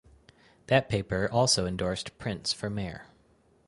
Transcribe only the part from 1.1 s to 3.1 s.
also endorsed Prince for mayor.